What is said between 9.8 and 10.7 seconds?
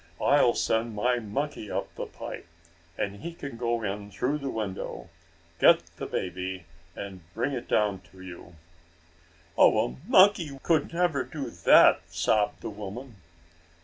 a monkey